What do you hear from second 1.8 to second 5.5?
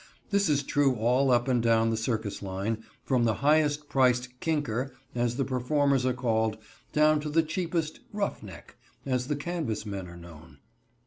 the circus line, from the highest priced "kinker," as the